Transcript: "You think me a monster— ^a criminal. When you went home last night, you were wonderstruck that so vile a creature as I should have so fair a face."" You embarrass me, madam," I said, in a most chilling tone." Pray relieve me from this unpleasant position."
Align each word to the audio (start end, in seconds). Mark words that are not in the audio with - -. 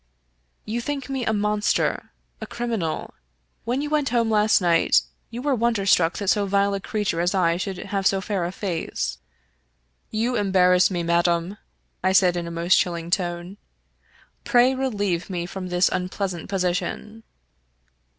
"You 0.65 0.81
think 0.81 1.11
me 1.11 1.23
a 1.27 1.31
monster— 1.31 2.09
^a 2.41 2.49
criminal. 2.49 3.13
When 3.65 3.83
you 3.83 3.91
went 3.91 4.09
home 4.09 4.31
last 4.31 4.59
night, 4.59 5.03
you 5.29 5.43
were 5.43 5.53
wonderstruck 5.53 6.17
that 6.17 6.29
so 6.29 6.47
vile 6.47 6.73
a 6.73 6.79
creature 6.79 7.21
as 7.21 7.35
I 7.35 7.57
should 7.57 7.77
have 7.77 8.07
so 8.07 8.19
fair 8.19 8.43
a 8.45 8.51
face."" 8.51 9.19
You 10.23 10.35
embarrass 10.35 10.89
me, 10.89 11.03
madam," 11.03 11.59
I 12.03 12.13
said, 12.13 12.35
in 12.35 12.47
a 12.47 12.49
most 12.49 12.79
chilling 12.79 13.11
tone." 13.11 13.57
Pray 14.43 14.73
relieve 14.73 15.29
me 15.29 15.45
from 15.45 15.67
this 15.69 15.87
unpleasant 15.87 16.49
position." 16.49 17.21